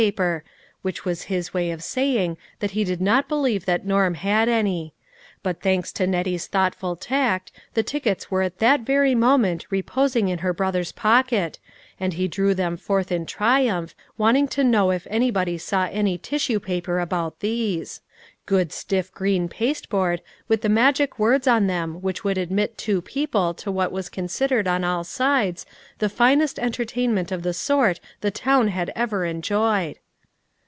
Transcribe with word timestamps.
paper, 0.01 0.43
which 0.81 1.05
was 1.05 1.25
his 1.29 1.53
way 1.53 1.69
of 1.69 1.83
saying, 1.83 2.35
that 2.57 2.71
he 2.71 2.83
did 2.83 2.99
not 2.99 3.29
believe 3.29 3.65
that 3.67 3.85
Norm 3.85 4.15
had 4.15 4.49
any; 4.49 4.95
but, 5.43 5.61
thanks 5.61 5.91
to 5.91 6.07
Nettie's 6.07 6.47
thoughtful 6.47 6.95
tact, 6.95 7.51
the 7.75 7.83
tickets 7.83 8.31
were 8.31 8.41
at 8.41 8.57
that 8.57 8.81
very 8.81 9.13
moment 9.13 9.67
reposing 9.69 10.27
in 10.27 10.39
her 10.39 10.53
brother's 10.55 10.91
pocket, 10.91 11.59
and 11.99 12.13
he 12.15 12.27
drew 12.27 12.55
them 12.55 12.77
forth 12.77 13.11
in 13.11 13.27
triumph, 13.27 13.93
wanting 14.17 14.47
to 14.47 14.63
know 14.63 14.89
if 14.89 15.05
anybody 15.07 15.55
saw 15.55 15.85
any 15.91 16.17
tissue 16.17 16.59
paper 16.59 16.99
about 16.99 17.39
those. 17.41 18.01
Good 18.47 18.71
stiff 18.73 19.13
green 19.13 19.47
pasteboard 19.47 20.21
with 20.47 20.61
the 20.61 20.67
magic 20.69 21.17
words 21.17 21.47
on 21.47 21.67
them 21.67 22.01
which 22.01 22.23
would 22.23 22.37
admit 22.39 22.77
two 22.77 22.99
people 23.01 23.53
to 23.55 23.71
what 23.71 23.91
was 23.91 24.09
considered 24.09 24.67
on 24.67 24.83
all 24.83 25.03
sides 25.03 25.65
the 25.99 26.09
finest 26.09 26.57
entertainment 26.57 27.31
of 27.31 27.43
the 27.43 27.53
sort 27.53 27.99
the 28.21 28.31
town 28.31 28.69
had 28.69 28.91
ever 28.95 29.25
enjoyed. 29.25 29.99